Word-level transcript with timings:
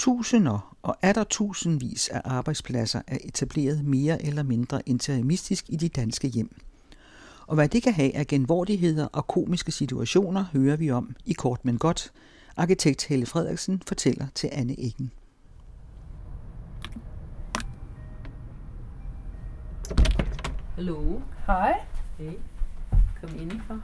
Tusinder 0.00 0.76
og 0.82 0.96
er 1.02 1.12
der 1.12 1.24
tusindvis 1.24 2.08
af 2.08 2.20
arbejdspladser 2.24 3.02
er 3.06 3.18
etableret 3.20 3.84
mere 3.84 4.22
eller 4.22 4.42
mindre 4.42 4.82
interimistisk 4.86 5.64
i 5.68 5.76
de 5.76 5.88
danske 5.88 6.28
hjem. 6.28 6.60
Og 7.46 7.54
hvad 7.54 7.68
det 7.68 7.82
kan 7.82 7.92
have 7.92 8.16
af 8.16 8.26
genvordigheder 8.26 9.06
og 9.06 9.26
komiske 9.26 9.72
situationer, 9.72 10.44
hører 10.52 10.76
vi 10.76 10.90
om 10.90 11.16
i 11.26 11.32
Kort 11.32 11.64
Men 11.64 11.78
Godt. 11.78 12.12
Arkitekt 12.56 13.06
Helle 13.06 13.26
Frederiksen 13.26 13.82
fortæller 13.86 14.26
til 14.34 14.48
Anne 14.52 14.80
Eggen. 14.80 15.12
Hallo. 20.74 21.20
Hej. 21.46 21.74
Hey. 22.18 22.32
Kom 23.20 23.36
indenfor. 23.40 23.80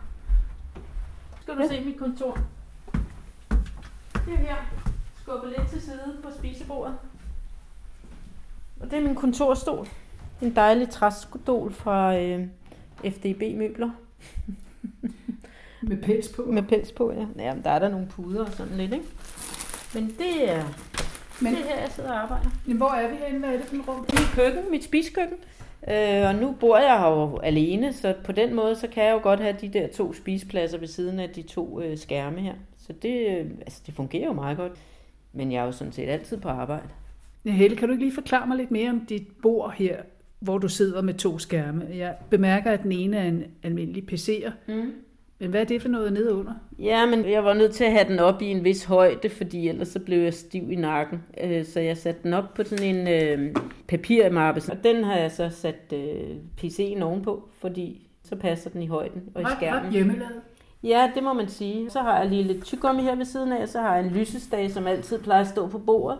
Skal 1.40 1.54
du 1.54 1.68
se 1.70 1.84
mit 1.84 1.98
kontor? 1.98 2.38
Det 4.12 4.32
er 4.32 4.36
her. 4.36 4.86
Skubbe 5.27 5.48
lidt 5.48 5.68
til 5.70 5.82
side 5.82 6.16
på 6.22 6.29
spisebordet. 6.38 6.95
Og 8.80 8.90
det 8.90 8.98
er 8.98 9.03
min 9.03 9.14
kontorstol. 9.14 9.89
En 10.43 10.57
dejlig 10.57 10.90
træstol 10.90 11.72
fra 11.72 12.16
øh, 12.16 12.46
FDB 13.04 13.58
Møbler. 13.58 13.90
Med 15.82 16.02
pels 16.02 16.29
på. 16.29 16.43
Med 16.43 16.62
pels 16.62 16.93
på, 16.93 17.12
ja. 17.12 17.26
ja 17.39 17.54
men 17.54 17.64
der 17.64 17.71
er 17.71 17.79
der 17.79 17.89
nogle 17.89 18.07
puder 18.07 18.44
og 18.44 18.52
sådan 18.52 18.76
lidt, 18.76 18.93
ikke? 18.93 19.04
Men 19.94 20.14
det 20.18 20.50
er, 20.50 20.64
Men, 21.40 21.52
det 21.52 21.61
er 21.61 21.64
her, 21.64 21.80
jeg 21.80 21.90
sidder 21.90 22.11
og 22.13 22.22
arbejder. 22.22 22.50
men 22.66 22.77
hvor 22.77 22.90
er 22.90 23.08
vi 23.08 23.16
henne? 23.27 23.38
Hvad 23.38 23.49
er 23.49 23.58
det 23.58 23.66
for 23.66 23.77
et 23.77 23.88
rum? 23.88 24.00
Mit 24.00 24.30
køkken, 24.35 24.71
mit 24.71 24.85
spiskøkken. 24.85 25.36
Øh, 25.90 26.27
og 26.29 26.35
nu 26.35 26.57
bor 26.61 26.79
jeg 26.79 26.99
her 27.00 27.08
jo 27.08 27.38
alene, 27.38 27.93
så 27.93 28.14
på 28.24 28.32
den 28.32 28.54
måde, 28.54 28.77
så 28.77 28.88
kan 28.88 29.04
jeg 29.04 29.13
jo 29.13 29.21
godt 29.22 29.40
have 29.40 29.57
de 29.61 29.68
der 29.68 29.88
to 29.88 30.13
spisepladser 30.13 30.79
ved 30.79 30.88
siden 30.88 31.21
af 31.21 31.30
de 31.30 31.43
to 31.43 31.80
øh, 31.80 31.99
skærme 31.99 32.41
her. 32.41 32.55
Så 32.86 32.92
det, 32.92 33.38
øh, 33.38 33.50
altså, 33.61 33.83
det 33.86 33.94
fungerer 33.94 34.27
jo 34.27 34.33
meget 34.33 34.56
godt. 34.56 34.72
Men 35.36 35.53
jeg 35.53 35.61
er 35.61 35.64
jo 35.64 35.72
sådan 35.72 35.92
set 35.92 36.08
altid 36.08 36.36
på 36.36 36.48
arbejde. 36.48 36.89
Ja, 37.44 37.50
Helle, 37.50 37.77
kan 37.77 37.89
du 37.89 37.92
ikke 37.92 38.05
lige 38.05 38.14
forklare 38.14 38.47
mig 38.47 38.56
lidt 38.56 38.70
mere 38.70 38.91
om 38.91 39.00
dit 39.08 39.27
bord 39.42 39.72
her, 39.77 39.97
hvor 40.41 40.58
du 40.58 40.69
sidder 40.69 41.02
med 41.02 41.14
to 41.14 41.38
skærme? 41.38 41.86
Jeg 41.94 42.14
bemærker, 42.30 42.70
at 42.70 42.83
den 42.83 42.92
ene 42.92 43.16
er 43.16 43.24
en 43.24 43.44
almindelig 43.62 44.05
PC'er. 44.12 44.50
Mm. 44.69 44.92
Men 45.38 45.50
hvad 45.50 45.60
er 45.60 45.64
det 45.64 45.83
for 45.83 45.88
noget 45.88 46.12
nede 46.12 46.34
under? 46.34 46.52
Ja, 46.78 47.06
men 47.06 47.30
jeg 47.30 47.44
var 47.44 47.55
nødt 47.55 47.72
til 47.72 47.84
at 47.84 47.92
have 47.92 48.08
den 48.08 48.19
op 48.19 48.42
i 48.42 48.47
en 48.47 48.64
vis 48.64 48.84
højde, 48.84 49.28
fordi 49.30 49.69
ellers 49.69 49.88
så 49.88 49.98
blev 50.00 50.19
jeg 50.19 50.34
stiv 50.34 50.70
i 50.72 50.77
nakken. 50.77 51.22
Øh, 51.44 51.64
Så 51.64 51.80
jeg 51.80 51.97
satte 51.97 52.20
den 52.22 52.34
op 52.34 52.55
på 52.55 52.64
sådan 52.64 52.97
en 52.97 53.08
øh, 53.08 53.55
papirmappe, 53.88 54.60
og 54.70 54.84
den 54.84 55.05
har 55.05 55.16
jeg 55.16 55.30
så 55.32 55.48
sat 55.50 55.92
øh, 55.92 56.36
PC'en 56.62 57.03
ovenpå, 57.03 57.48
fordi 57.58 58.08
så 58.25 58.36
passer 58.36 58.70
den 58.70 58.82
i 58.82 58.86
højden 58.86 59.22
og 59.34 59.41
i 59.41 59.44
Ret, 59.44 59.50
ret 59.53 59.56
skærmen. 59.58 59.92
hjemmelavet. 59.92 60.41
Ja, 60.82 61.10
det 61.14 61.22
må 61.22 61.32
man 61.32 61.48
sige. 61.48 61.91
Så 61.91 62.02
har 62.02 62.19
jeg 62.19 62.28
lige 62.28 62.42
lidt 62.42 62.64
tyggegummi 62.64 63.02
her 63.02 63.14
ved 63.14 63.24
siden 63.24 63.52
af, 63.52 63.69
så 63.69 63.80
har 63.80 63.96
jeg 63.96 64.06
en 64.06 64.12
lysestage, 64.12 64.72
som 64.72 64.86
altid 64.86 65.19
plejer 65.19 65.41
at 65.41 65.48
stå 65.48 65.66
på 65.66 65.78
bordet. 65.78 66.19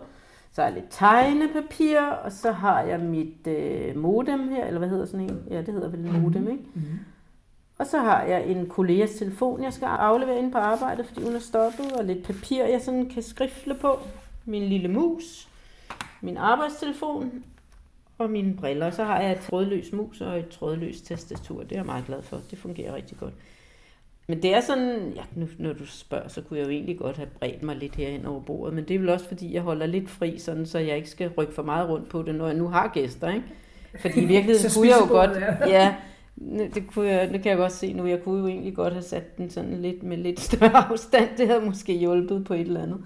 Så 0.51 0.61
har 0.61 0.69
jeg 0.69 0.77
lidt 0.77 0.87
tegnepapir, 0.89 1.99
og 1.99 2.31
så 2.31 2.51
har 2.51 2.81
jeg 2.81 2.99
mit 2.99 3.47
øh, 3.47 3.97
modem 3.97 4.49
her, 4.49 4.65
eller 4.65 4.79
hvad 4.79 4.89
hedder 4.89 5.05
sådan 5.05 5.29
en? 5.29 5.43
Ja, 5.49 5.57
det 5.61 5.73
hedder 5.73 5.89
vel 5.89 5.99
en 5.99 6.21
modem, 6.21 6.51
ikke? 6.51 6.63
Mm-hmm. 6.73 6.99
Og 7.79 7.87
så 7.87 7.99
har 7.99 8.23
jeg 8.23 8.47
en 8.47 8.69
kollegas 8.69 9.11
telefon, 9.15 9.63
jeg 9.63 9.73
skal 9.73 9.85
aflevere 9.85 10.39
ind 10.39 10.51
på 10.51 10.57
arbejdet, 10.57 11.05
fordi 11.05 11.23
hun 11.23 11.35
er 11.35 11.39
stoppet, 11.39 11.91
og 11.91 12.05
lidt 12.05 12.23
papir, 12.23 12.65
jeg 12.65 12.81
sådan 12.81 13.09
kan 13.09 13.23
skrifle 13.23 13.73
på. 13.73 13.99
Min 14.45 14.63
lille 14.63 14.87
mus, 14.87 15.49
min 16.21 16.37
arbejdstelefon 16.37 17.43
og 18.17 18.29
mine 18.29 18.53
briller. 18.53 18.91
Så 18.91 19.03
har 19.03 19.21
jeg 19.21 19.31
et 19.31 19.39
trådløs 19.39 19.91
mus 19.91 20.21
og 20.21 20.39
et 20.39 20.49
trådløst 20.49 21.05
tastatur. 21.05 21.63
Det 21.63 21.71
er 21.71 21.75
jeg 21.75 21.85
meget 21.85 22.05
glad 22.05 22.21
for. 22.21 22.41
Det 22.51 22.59
fungerer 22.59 22.95
rigtig 22.95 23.17
godt. 23.17 23.33
Men 24.27 24.41
det 24.41 24.55
er 24.55 24.61
sådan, 24.61 25.13
ja, 25.15 25.21
nu, 25.35 25.47
når 25.57 25.73
du 25.73 25.85
spørger, 25.85 26.27
så 26.27 26.41
kunne 26.41 26.59
jeg 26.59 26.65
jo 26.65 26.71
egentlig 26.71 26.97
godt 26.97 27.17
have 27.17 27.29
bredt 27.39 27.63
mig 27.63 27.75
lidt 27.75 27.95
herhen 27.95 28.25
over 28.25 28.39
bordet, 28.39 28.75
men 28.75 28.83
det 28.87 28.95
er 28.95 28.99
vel 28.99 29.09
også 29.09 29.27
fordi, 29.27 29.53
jeg 29.53 29.61
holder 29.61 29.85
lidt 29.85 30.09
fri, 30.09 30.37
sådan, 30.37 30.65
så 30.65 30.79
jeg 30.79 30.95
ikke 30.97 31.09
skal 31.09 31.29
rykke 31.37 31.53
for 31.53 31.63
meget 31.63 31.89
rundt 31.89 32.09
på 32.09 32.21
det, 32.21 32.35
når 32.35 32.47
jeg 32.47 32.55
nu 32.55 32.67
har 32.67 32.91
gæster, 32.93 33.33
ikke? 33.33 33.45
Fordi 34.01 34.21
i 34.21 34.25
virkeligheden 34.35 34.71
kunne 34.75 34.87
jeg 34.87 34.97
jo 35.01 35.07
godt, 35.07 35.31
ja, 35.67 35.95
det, 36.73 36.83
kunne 36.93 37.09
jeg, 37.09 37.29
det 37.29 37.41
kan 37.41 37.49
jeg 37.49 37.57
godt 37.57 37.71
se 37.71 37.93
nu. 37.93 38.05
Jeg 38.05 38.23
kunne 38.23 38.39
jo 38.39 38.47
egentlig 38.47 38.75
godt 38.75 38.93
have 38.93 39.03
sat 39.03 39.37
den 39.37 39.49
sådan 39.49 39.81
lidt 39.81 40.03
med 40.03 40.17
lidt 40.17 40.39
større 40.39 40.77
afstand. 40.91 41.29
Det 41.37 41.47
havde 41.47 41.61
måske 41.61 41.93
hjulpet 41.93 42.45
på 42.45 42.53
et 42.53 42.59
eller 42.59 42.83
andet. 42.83 42.97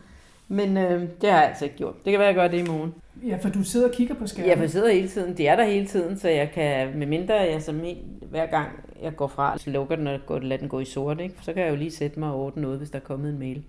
Men 0.48 0.78
øh, 0.78 1.02
det 1.22 1.30
har 1.30 1.40
jeg 1.40 1.50
altså 1.50 1.66
ikke 1.66 1.78
gjort. 1.78 2.06
Det 2.06 2.12
kan 2.12 2.20
være, 2.20 2.30
at 2.30 2.36
jeg 2.36 2.44
gør 2.44 2.58
det 2.58 2.68
i 2.68 2.72
morgen. 2.72 2.94
Ja, 3.28 3.38
for 3.42 3.50
du 3.50 3.64
sidder 3.64 3.88
og 3.88 3.94
kigger 3.94 4.16
på 4.16 4.28
skærmen. 4.28 4.50
Ja, 4.50 4.56
for 4.56 4.62
jeg 4.62 4.70
sidder 4.70 4.92
hele 4.92 5.08
tiden. 5.08 5.38
Det 5.38 5.48
er 5.48 5.56
der 5.56 5.64
hele 5.64 5.88
tiden, 5.88 6.20
så 6.20 6.30
jeg 6.30 6.52
kan, 6.52 6.98
med 6.98 7.08
mindre 7.08 7.34
jeg 7.34 7.62
som 7.62 7.84
en, 7.84 7.98
hver 8.30 8.46
gang 8.46 8.70
jeg 9.02 9.16
går 9.16 9.28
fra, 9.28 9.58
så 9.58 9.70
lukker 9.70 9.96
den 9.96 10.08
og 10.08 10.20
går, 10.26 10.40
lader 10.40 10.60
den 10.60 10.70
gå 10.70 10.80
i 10.80 10.86
sort, 10.86 11.20
ikke? 11.20 11.36
så 11.42 11.54
kan 11.54 11.64
jeg 11.64 11.72
jo 11.72 11.76
lige 11.76 11.92
sætte 11.92 12.20
mig 12.20 12.30
og 12.30 12.40
ordne 12.40 12.62
noget, 12.62 12.78
hvis 12.78 12.90
der 12.90 13.00
er 13.00 13.04
kommet 13.04 13.30
en 13.30 13.40
mail. 13.40 13.64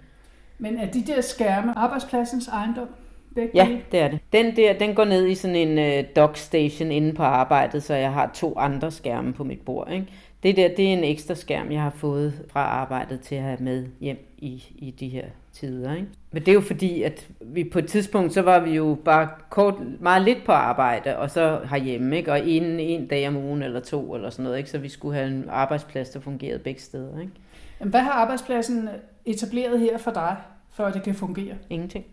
Men 0.58 0.78
er 0.78 0.90
de 0.90 1.04
der 1.06 1.20
skærme 1.20 1.78
arbejdspladsens 1.78 2.48
ejendom? 2.48 2.88
Begge 3.34 3.50
Ja, 3.54 3.78
det 3.92 4.00
er 4.00 4.08
det. 4.08 4.20
Den 4.32 4.56
der, 4.56 4.72
den 4.72 4.94
går 4.94 5.04
ned 5.04 5.26
i 5.26 5.34
sådan 5.34 5.56
en 5.56 5.78
øh, 5.78 6.04
dockstation 6.16 6.90
inde 6.90 7.12
på 7.12 7.22
arbejdet, 7.22 7.82
så 7.82 7.94
jeg 7.94 8.12
har 8.12 8.30
to 8.34 8.58
andre 8.58 8.90
skærme 8.90 9.32
på 9.32 9.44
mit 9.44 9.60
bord. 9.60 9.92
Ikke? 9.92 10.06
Det 10.42 10.56
der, 10.56 10.68
det 10.68 10.88
er 10.88 10.92
en 10.92 11.04
ekstra 11.04 11.34
skærm, 11.34 11.72
jeg 11.72 11.82
har 11.82 11.90
fået 11.90 12.44
fra 12.48 12.60
arbejdet 12.60 13.20
til 13.20 13.34
at 13.34 13.42
have 13.42 13.56
med 13.60 13.86
hjem 14.00 14.28
i, 14.38 14.64
i 14.78 14.90
de 14.90 15.08
her 15.08 15.24
tider. 15.52 15.94
Ikke? 15.94 16.08
Men 16.32 16.42
det 16.42 16.48
er 16.48 16.54
jo 16.54 16.60
fordi, 16.60 17.02
at 17.02 17.28
vi 17.40 17.64
på 17.64 17.78
et 17.78 17.86
tidspunkt, 17.86 18.32
så 18.32 18.42
var 18.42 18.60
vi 18.60 18.70
jo 18.70 18.96
bare 19.04 19.28
kort, 19.50 19.74
meget 20.00 20.22
lidt 20.22 20.44
på 20.44 20.52
arbejde, 20.52 21.18
og 21.18 21.30
så 21.30 21.60
herhjemme, 21.70 22.16
ikke? 22.16 22.32
og 22.32 22.48
en, 22.48 22.80
en 22.80 23.06
dag 23.06 23.28
om 23.28 23.36
ugen 23.36 23.62
eller 23.62 23.80
to, 23.80 24.14
eller 24.14 24.30
sådan 24.30 24.42
noget, 24.42 24.58
ikke? 24.58 24.70
så 24.70 24.78
vi 24.78 24.88
skulle 24.88 25.14
have 25.14 25.28
en 25.28 25.44
arbejdsplads, 25.48 26.10
der 26.10 26.20
fungerede 26.20 26.58
begge 26.58 26.80
steder. 26.80 27.20
Ikke? 27.20 27.32
Jamen, 27.80 27.90
hvad 27.90 28.00
har 28.00 28.12
arbejdspladsen 28.12 28.88
etableret 29.24 29.80
her 29.80 29.98
for 29.98 30.10
dig, 30.10 30.36
for 30.72 30.84
at 30.84 30.94
det 30.94 31.02
kan 31.02 31.14
fungere? 31.14 31.54
Ingenting. 31.70 32.04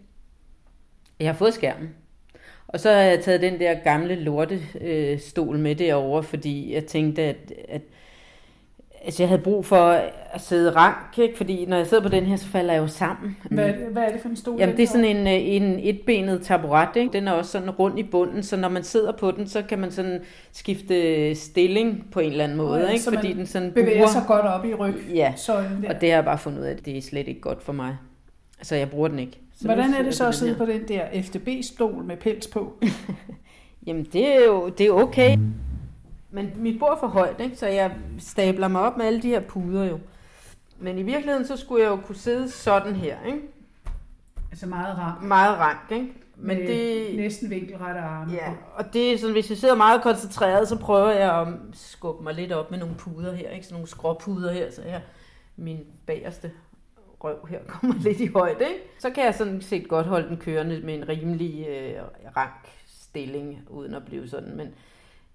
Jeg 1.19 1.27
har 1.27 1.33
fået 1.33 1.53
skærmen. 1.53 1.89
Og 2.67 2.79
så 2.79 2.89
har 2.89 2.97
jeg 2.99 3.19
taget 3.23 3.41
den 3.41 3.59
der 3.59 3.73
gamle 3.83 4.15
lortestol 4.15 4.81
øh, 4.87 5.19
stol 5.19 5.57
med 5.57 5.75
derover, 5.75 6.21
fordi 6.21 6.73
jeg 6.73 6.85
tænkte, 6.85 7.21
at, 7.21 7.53
at 7.69 7.81
altså 9.05 9.23
jeg 9.23 9.27
havde 9.29 9.41
brug 9.41 9.65
for 9.65 9.77
at 10.33 10.41
sidde 10.41 10.71
rank, 10.75 11.17
ikke? 11.17 11.37
fordi 11.37 11.65
når 11.65 11.77
jeg 11.77 11.87
sidder 11.87 12.03
på 12.03 12.09
den 12.09 12.25
her, 12.25 12.35
så 12.35 12.45
falder 12.47 12.73
jeg 12.73 12.81
jo 12.81 12.87
sammen. 12.87 13.37
Hvad, 13.51 13.65
er 13.69 13.71
det- 13.75 13.87
hvad 13.91 14.03
er 14.03 14.11
det 14.11 14.21
for 14.21 14.29
en 14.29 14.35
stol? 14.35 14.59
Jamen 14.59 14.77
det 14.77 14.83
er 14.83 14.87
sådan 14.87 15.05
en, 15.05 15.27
øh, 15.27 15.33
en 15.33 15.79
etbenet 15.83 16.41
taburet, 16.41 16.95
ikke? 16.95 17.13
den 17.13 17.27
er 17.27 17.31
også 17.31 17.51
sådan 17.51 17.69
rund 17.69 17.99
i 17.99 18.03
bunden, 18.03 18.43
så 18.43 18.57
når 18.57 18.69
man 18.69 18.83
sidder 18.83 19.11
på 19.11 19.31
den, 19.31 19.47
så 19.47 19.61
kan 19.61 19.79
man 19.79 19.91
sådan 19.91 20.21
skifte 20.51 21.35
stilling 21.35 22.05
på 22.11 22.19
en 22.19 22.31
eller 22.31 22.43
anden 22.43 22.57
måde, 22.57 22.79
ja, 22.81 22.87
ikke? 22.89 23.03
så 23.03 23.13
fordi 23.13 23.33
den 23.33 23.45
sådan 23.45 23.71
bevæger 23.71 23.97
buer. 23.99 24.07
sig 24.07 24.21
godt 24.27 24.45
op 24.45 24.65
i 24.65 24.73
ryg. 24.73 24.95
Ja, 25.13 25.33
Søjlen 25.37 25.85
og 25.89 26.01
det 26.01 26.09
har 26.09 26.17
jeg 26.17 26.25
bare 26.25 26.37
fundet 26.37 26.59
ud 26.59 26.65
af, 26.65 26.71
at 26.71 26.85
det 26.85 26.97
er 26.97 27.01
slet 27.01 27.27
ikke 27.27 27.41
godt 27.41 27.63
for 27.63 27.73
mig. 27.73 27.97
Så 28.61 28.75
jeg 28.75 28.89
bruger 28.89 29.07
den 29.07 29.19
ikke. 29.19 29.39
Så 29.55 29.65
Hvordan 29.65 29.93
er 29.93 30.03
det 30.03 30.15
så 30.15 30.27
at 30.27 30.35
sidde 30.35 30.55
på 30.55 30.65
den 30.65 30.87
der 30.87 31.21
FDB-stol 31.23 32.03
med 32.03 32.17
pels 32.17 32.47
på? 32.47 32.73
Jamen, 33.87 34.03
det 34.13 34.27
er 34.27 34.45
jo 34.45 34.69
det 34.69 34.85
er 34.85 34.91
okay. 34.91 35.37
Men 36.31 36.51
mit 36.55 36.79
bord 36.79 36.91
er 36.91 36.99
for 36.99 37.07
højt, 37.07 37.39
ikke? 37.39 37.57
så 37.57 37.67
jeg 37.67 37.91
stabler 38.19 38.67
mig 38.67 38.81
op 38.81 38.97
med 38.97 39.05
alle 39.05 39.21
de 39.21 39.27
her 39.27 39.39
puder 39.39 39.85
jo. 39.85 39.99
Men 40.79 40.97
i 40.97 41.03
virkeligheden, 41.03 41.47
så 41.47 41.57
skulle 41.57 41.83
jeg 41.83 41.89
jo 41.89 41.95
kunne 41.95 42.15
sidde 42.15 42.49
sådan 42.51 42.95
her, 42.95 43.17
ikke? 43.25 43.39
Altså 44.51 44.67
meget 44.67 44.97
ram. 44.97 45.23
Meget 45.23 45.57
rank, 45.57 45.91
ikke? 45.91 46.13
Men 46.35 46.57
med 46.57 46.67
det, 46.67 47.15
næsten 47.15 47.49
vinkelrette 47.49 47.99
arme. 47.99 48.33
ja, 48.33 48.49
på. 48.49 48.55
og 48.75 48.93
det 48.93 49.13
er 49.13 49.17
sådan, 49.17 49.33
hvis 49.33 49.49
jeg 49.49 49.57
sidder 49.57 49.75
meget 49.75 50.01
koncentreret, 50.01 50.67
så 50.67 50.77
prøver 50.77 51.09
jeg 51.09 51.41
at 51.41 51.47
skubbe 51.73 52.23
mig 52.23 52.33
lidt 52.33 52.51
op 52.51 52.71
med 52.71 52.79
nogle 52.79 52.95
puder 52.95 53.33
her, 53.33 53.49
ikke? 53.49 53.65
Sådan 53.65 53.75
nogle 53.75 53.87
skråpuder 53.87 54.51
her, 54.51 54.71
så 54.71 54.81
jeg, 54.81 55.01
min 55.55 55.79
bagerste 56.05 56.51
røv 57.23 57.47
her 57.49 57.59
kommer 57.67 57.95
lidt 58.03 58.19
i 58.19 58.27
højde, 58.27 58.59
ikke? 58.69 58.81
Så 58.99 59.09
kan 59.09 59.23
jeg 59.25 59.35
sådan 59.35 59.61
set 59.61 59.87
godt 59.87 60.05
holde 60.05 60.29
den 60.29 60.37
kørende 60.37 60.81
med 60.83 60.93
en 60.95 61.09
rimelig 61.09 61.67
øh, 61.67 62.01
rank 62.37 62.67
stilling, 62.87 63.59
uden 63.69 63.93
at 63.93 64.05
blive 64.05 64.27
sådan, 64.27 64.55
men 64.55 64.67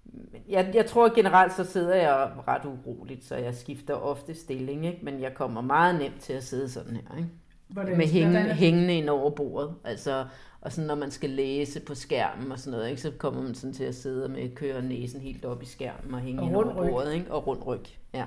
men 0.05 0.41
jeg, 0.49 0.71
jeg 0.73 0.85
tror 0.85 1.15
generelt, 1.15 1.53
så 1.53 1.63
sidder 1.63 1.95
jeg 1.95 2.29
ret 2.47 2.65
uroligt, 2.65 3.25
så 3.25 3.35
jeg 3.35 3.55
skifter 3.55 3.93
ofte 3.93 4.33
stilling, 4.33 4.85
ikke? 4.85 4.99
men 5.01 5.21
jeg 5.21 5.33
kommer 5.33 5.61
meget 5.61 5.99
nemt 5.99 6.19
til 6.19 6.33
at 6.33 6.43
sidde 6.43 6.69
sådan 6.69 6.95
her, 6.95 7.17
ikke? 7.17 7.29
Hvordan, 7.67 7.97
med 7.97 8.05
hænge, 8.07 8.29
hvordan 8.31 8.51
hængende 8.55 8.97
ind 8.97 9.09
over 9.09 9.29
bordet. 9.29 9.75
Altså, 9.83 10.25
og 10.61 10.71
sådan, 10.71 10.87
når 10.87 10.95
man 10.95 11.11
skal 11.11 11.29
læse 11.29 11.79
på 11.79 11.95
skærmen 11.95 12.51
og 12.51 12.59
sådan 12.59 12.71
noget, 12.71 12.89
ikke, 12.89 13.01
så 13.01 13.11
kommer 13.17 13.41
man 13.41 13.55
sådan 13.55 13.73
til 13.73 13.83
at 13.83 13.95
sidde 13.95 14.29
med 14.29 14.55
køre 14.55 14.81
næsen 14.81 15.21
helt 15.21 15.45
op 15.45 15.63
i 15.63 15.65
skærmen 15.65 16.13
og 16.13 16.19
hænge 16.19 16.41
Og 16.41 16.47
ind 16.47 16.55
over 16.55 16.65
ryg. 16.83 16.89
bordet, 16.89 17.13
ikke? 17.13 17.31
og 17.33 17.47
rundt 17.47 17.67
ryg. 17.67 17.81
Ja. 18.13 18.25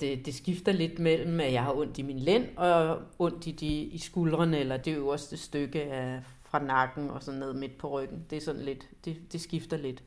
Det, 0.00 0.26
det 0.26 0.34
skifter 0.34 0.72
lidt 0.72 0.98
mellem, 0.98 1.40
at 1.40 1.52
jeg 1.52 1.62
har 1.62 1.72
ondt 1.72 1.98
i 1.98 2.02
min 2.02 2.18
lænd 2.18 2.56
og 2.56 3.02
ondt 3.18 3.46
i, 3.46 3.50
de, 3.50 3.66
i 3.66 3.98
skuldrene, 3.98 4.58
eller 4.58 4.76
det 4.76 4.96
øverste 4.96 5.36
stykke 5.36 5.82
af, 5.82 6.20
fra 6.42 6.64
nakken 6.64 7.10
og 7.10 7.22
sådan 7.22 7.40
ned 7.40 7.52
midt 7.52 7.78
på 7.78 7.88
ryggen. 7.88 8.24
Det 8.30 8.36
er 8.36 8.40
sådan 8.40 8.62
lidt, 8.62 8.88
det, 9.04 9.32
det 9.32 9.40
skifter 9.40 9.76
lidt. 9.76 10.02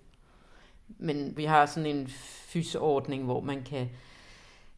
Men 0.87 1.37
vi 1.37 1.43
har 1.43 1.65
sådan 1.65 1.97
en 1.97 2.07
fysordning, 2.47 3.23
hvor 3.23 3.41
man 3.41 3.63
kan 3.63 3.89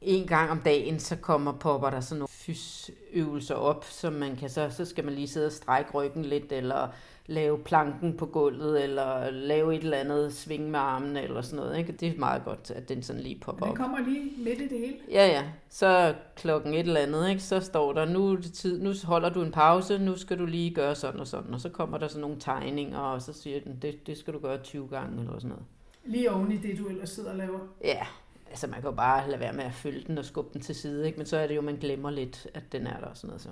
en 0.02 0.28
gang 0.28 0.52
om 0.52 0.60
dagen, 0.60 1.00
så 1.00 1.16
kommer 1.16 1.52
popper 1.52 1.90
der 1.90 2.00
sådan 2.00 2.20
nogle 2.20 2.28
fysøvelser 2.32 3.56
op, 3.56 3.86
som 3.86 4.14
man 4.14 4.36
kan 4.36 4.50
så, 4.50 4.70
så 4.70 4.86
skal 4.86 5.06
man 5.06 5.14
lige 5.14 5.28
sidde 5.28 5.46
og 5.46 5.52
strække 5.52 5.92
ryggen 5.92 6.26
lidt, 6.26 6.52
eller 6.52 6.88
lave 7.28 7.60
planken 7.60 8.18
på 8.18 8.26
gulvet, 8.26 8.84
eller 8.84 9.30
lave 9.30 9.76
et 9.76 9.84
eller 9.84 9.98
andet 9.98 10.34
sving 10.34 10.72
med 10.72 10.80
armen, 10.80 11.18
eller 11.18 11.42
sådan 11.42 11.66
noget. 11.66 11.78
Ikke? 11.78 11.92
Det 11.92 12.08
er 12.08 12.20
meget 12.20 12.46
godt, 12.46 12.72
at 12.72 12.90
den 12.90 13.04
sådan 13.04 13.22
lige 13.22 13.40
popper 13.42 13.66
Den 13.66 13.72
op. 13.72 13.78
kommer 13.78 14.00
lige 14.00 14.32
midt 14.38 14.62
i 14.62 14.68
det 14.68 14.80
hele. 14.80 14.96
Ja, 15.12 15.28
ja. 15.28 15.44
Så 15.70 16.16
klokken 16.36 16.74
et 16.74 16.80
eller 16.80 17.00
andet, 17.00 17.30
ikke? 17.30 17.42
så 17.42 17.60
står 17.60 17.94
der, 17.94 18.06
nu, 18.06 18.32
er 18.32 18.36
det 18.36 18.54
tid, 18.54 18.82
nu 18.82 18.94
holder 19.04 19.30
du 19.30 19.42
en 19.42 19.52
pause, 19.52 19.98
nu 19.98 20.18
skal 20.18 20.40
du 20.40 20.46
lige 20.46 20.74
gøre 20.74 20.96
sådan 20.96 21.20
og 21.20 21.28
sådan. 21.28 21.54
Og 21.54 21.62
så 21.62 21.70
kommer 21.70 21.98
der 21.98 22.08
sådan 22.08 22.22
nogle 22.22 22.38
tegninger, 22.40 23.00
og 23.00 23.22
så 23.22 23.34
siger 23.34 23.60
den, 23.60 23.78
det, 23.82 24.08
det 24.08 24.18
skal 24.18 24.34
du 24.34 24.40
gøre 24.40 24.58
20 24.58 24.88
gange, 24.88 25.20
eller 25.20 25.34
sådan 25.34 25.50
noget. 25.50 25.66
Lige 26.06 26.32
oven 26.32 26.52
i 26.52 26.58
det, 26.58 26.78
du 26.78 26.88
ellers 26.88 27.10
sidder 27.10 27.32
og 27.32 27.38
laver. 27.38 27.60
Ja, 27.84 28.08
altså 28.50 28.68
man 28.68 28.82
kan 28.82 28.90
jo 28.90 28.96
bare 28.96 29.30
lade 29.30 29.40
være 29.40 29.54
med 29.54 29.64
at 29.64 29.74
følge 29.74 30.04
den 30.08 30.18
og 30.18 30.26
skubbe 30.26 30.54
den 30.54 30.62
til 30.62 30.76
side, 30.76 31.06
ikke? 31.08 31.18
men 31.18 31.26
så 31.28 31.38
er 31.38 31.48
det 31.48 31.56
jo, 31.56 31.62
man 31.62 31.76
glemmer 31.76 32.12
lidt, 32.12 32.48
at 32.54 32.64
den 32.72 32.88
er 32.88 33.00
der 33.00 33.08
og 33.08 33.18
sådan 33.18 33.28
noget. 33.28 33.42
Så. 33.42 33.50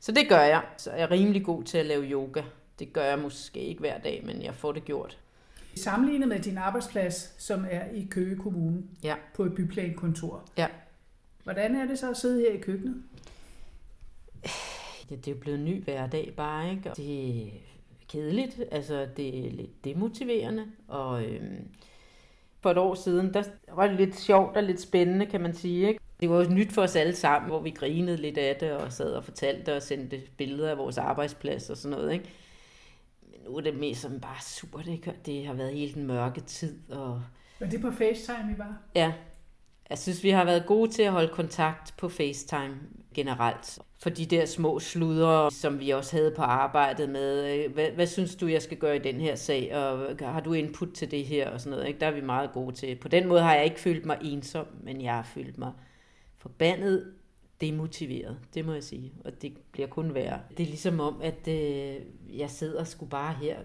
så 0.00 0.12
det 0.12 0.28
gør 0.28 0.40
jeg. 0.40 0.62
Så 0.76 0.90
jeg 0.92 1.00
er 1.02 1.10
rimelig 1.10 1.44
god 1.44 1.62
til 1.64 1.78
at 1.78 1.86
lave 1.86 2.04
yoga. 2.04 2.42
Det 2.78 2.92
gør 2.92 3.04
jeg 3.04 3.18
måske 3.18 3.60
ikke 3.60 3.80
hver 3.80 3.98
dag, 3.98 4.22
men 4.26 4.42
jeg 4.42 4.54
får 4.54 4.72
det 4.72 4.84
gjort. 4.84 5.18
Sammenlignet 5.76 6.28
med 6.28 6.40
din 6.40 6.58
arbejdsplads, 6.58 7.34
som 7.38 7.66
er 7.70 7.84
i 7.94 8.08
Køge 8.10 8.36
Kommune 8.36 8.82
Ja. 9.02 9.14
på 9.34 9.44
et 9.44 9.54
byplankontor. 9.54 10.44
Ja. 10.58 10.66
Hvordan 11.44 11.76
er 11.76 11.86
det 11.86 11.98
så 11.98 12.10
at 12.10 12.16
sidde 12.16 12.40
her 12.40 12.52
i 12.52 12.60
køkkenet? 12.60 13.02
Ja, 15.10 15.16
det 15.16 15.28
er 15.28 15.32
jo 15.32 15.38
blevet 15.40 15.58
en 15.58 15.64
ny 15.64 15.84
hverdag 15.84 16.34
bare, 16.36 16.70
ikke? 16.70 16.90
Og 16.90 16.96
det 16.96 17.42
er 17.42 17.50
kedeligt, 18.08 18.60
altså 18.70 19.08
det 19.16 19.46
er 19.46 19.50
lidt 19.50 19.84
demotiverende, 19.84 20.66
og 20.88 21.24
øhm, 21.24 21.68
for 22.68 22.72
et 22.72 22.78
år 22.78 22.94
siden, 22.94 23.34
der 23.34 23.42
var 23.74 23.86
det 23.86 23.96
lidt 23.96 24.18
sjovt 24.20 24.56
og 24.56 24.62
lidt 24.62 24.80
spændende, 24.80 25.26
kan 25.26 25.40
man 25.40 25.54
sige, 25.54 25.88
ikke? 25.88 26.00
Det 26.20 26.30
var 26.30 26.44
jo 26.44 26.50
nyt 26.50 26.72
for 26.72 26.82
os 26.82 26.96
alle 26.96 27.16
sammen, 27.16 27.48
hvor 27.50 27.60
vi 27.60 27.70
grinede 27.70 28.16
lidt 28.16 28.38
af 28.38 28.56
det, 28.56 28.72
og 28.72 28.92
sad 28.92 29.12
og 29.12 29.24
fortalte 29.24 29.76
og 29.76 29.82
sendte 29.82 30.22
billeder 30.36 30.70
af 30.70 30.78
vores 30.78 30.98
arbejdsplads 30.98 31.70
og 31.70 31.76
sådan 31.76 31.98
noget, 31.98 32.12
ikke? 32.12 32.30
Men 33.22 33.40
nu 33.46 33.56
er 33.56 33.60
det 33.60 33.78
mest 33.78 34.00
som 34.00 34.20
bare 34.20 34.92
ikke? 34.92 35.10
Og 35.10 35.26
Det 35.26 35.46
har 35.46 35.54
været 35.54 35.72
helt 35.72 35.94
den 35.94 36.06
mørke 36.06 36.40
tid, 36.40 36.90
og 36.90 37.22
Var 37.60 37.66
det 37.66 37.80
på 37.80 37.90
FaceTime, 37.90 38.54
I 38.54 38.58
var? 38.58 38.78
Ja, 38.94 39.12
jeg 39.90 39.98
synes, 39.98 40.24
vi 40.24 40.30
har 40.30 40.44
været 40.44 40.66
gode 40.66 40.90
til 40.90 41.02
at 41.02 41.12
holde 41.12 41.28
kontakt 41.28 41.94
på 41.98 42.08
FaceTime 42.08 42.76
generelt. 43.18 43.78
For 44.02 44.10
de 44.10 44.26
der 44.26 44.46
små 44.46 44.78
sludre, 44.78 45.50
som 45.50 45.80
vi 45.80 45.90
også 45.90 46.16
havde 46.16 46.32
på 46.36 46.42
arbejdet 46.42 47.08
med, 47.08 47.54
øh, 47.54 47.72
hvad, 47.74 47.90
hvad 47.90 48.06
synes 48.06 48.36
du, 48.36 48.46
jeg 48.46 48.62
skal 48.62 48.76
gøre 48.76 48.96
i 48.96 48.98
den 48.98 49.20
her 49.20 49.34
sag, 49.34 49.76
og 49.76 50.16
har 50.20 50.40
du 50.40 50.52
input 50.52 50.88
til 50.94 51.10
det 51.10 51.24
her, 51.24 51.50
og 51.50 51.60
sådan 51.60 51.70
noget, 51.70 51.88
ikke? 51.88 52.00
der 52.00 52.06
er 52.06 52.10
vi 52.10 52.20
meget 52.20 52.52
gode 52.52 52.74
til. 52.74 52.96
På 52.96 53.08
den 53.08 53.28
måde 53.28 53.40
har 53.40 53.54
jeg 53.54 53.64
ikke 53.64 53.80
følt 53.80 54.06
mig 54.06 54.18
ensom, 54.22 54.66
men 54.82 55.02
jeg 55.02 55.14
har 55.14 55.28
følt 55.34 55.58
mig 55.58 55.72
forbandet 56.38 57.12
demotiveret, 57.60 58.38
det 58.54 58.64
må 58.64 58.72
jeg 58.72 58.82
sige, 58.82 59.12
og 59.24 59.42
det 59.42 59.52
bliver 59.72 59.88
kun 59.88 60.14
værre. 60.14 60.40
Det 60.56 60.62
er 60.62 60.66
ligesom 60.66 61.00
om, 61.00 61.20
at 61.22 61.48
øh, 61.48 61.96
jeg 62.38 62.50
sidder 62.50 62.84
sgu 62.84 63.06
bare 63.06 63.34
her 63.34 63.56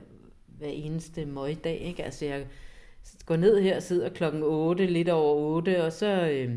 hver 0.58 0.68
eneste 0.68 1.26
møgdag, 1.26 1.78
ikke? 1.80 2.04
Altså 2.04 2.26
jeg 2.26 2.46
går 3.26 3.36
ned 3.36 3.62
her, 3.62 3.76
og 3.76 3.84
sidder 3.84 4.10
klokken 4.10 4.44
8, 4.44 4.86
lidt 4.86 5.10
over 5.10 5.36
8, 5.36 5.84
og 5.84 5.94
så 5.94 6.30
øh, 6.30 6.56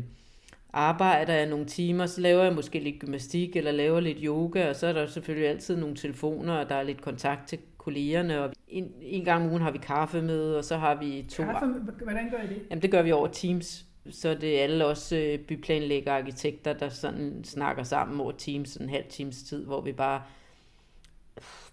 arbejder 0.73 1.33
jeg 1.33 1.45
nogle 1.45 1.65
timer, 1.65 2.05
så 2.05 2.21
laver 2.21 2.43
jeg 2.43 2.53
måske 2.53 2.79
lidt 2.79 2.99
gymnastik, 2.99 3.55
eller 3.55 3.71
laver 3.71 3.99
lidt 3.99 4.17
yoga, 4.21 4.69
og 4.69 4.75
så 4.75 4.87
er 4.87 4.93
der 4.93 5.07
selvfølgelig 5.07 5.49
altid 5.49 5.77
nogle 5.77 5.95
telefoner, 5.95 6.53
og 6.53 6.69
der 6.69 6.75
er 6.75 6.83
lidt 6.83 7.01
kontakt 7.01 7.47
til 7.47 7.59
kollegerne, 7.77 8.43
og 8.43 8.53
en, 8.67 8.91
en 9.01 9.25
gang 9.25 9.43
om 9.43 9.49
ugen 9.49 9.61
har 9.61 9.71
vi 9.71 9.77
kaffemøde, 9.77 10.57
og 10.57 10.63
så 10.63 10.77
har 10.77 10.95
vi 10.95 11.25
to... 11.29 11.43
Kaffe, 11.43 11.65
hvordan 12.03 12.29
gør 12.29 12.37
I 12.37 12.47
det? 12.47 12.61
Jamen 12.69 12.81
det 12.81 12.91
gør 12.91 13.01
vi 13.01 13.11
over 13.11 13.27
Teams, 13.27 13.85
så 14.09 14.33
det 14.33 14.59
er 14.59 14.63
alle 14.63 14.85
også 14.85 15.15
øh, 15.15 15.39
byplanlæggere 15.39 16.15
og 16.15 16.19
arkitekter, 16.19 16.73
der 16.73 16.89
sådan 16.89 17.43
snakker 17.43 17.83
sammen 17.83 18.19
over 18.19 18.31
Teams, 18.31 18.75
en 18.75 18.89
halv 18.89 19.05
times 19.09 19.43
tid, 19.43 19.65
hvor 19.65 19.81
vi 19.81 19.91
bare 19.91 20.21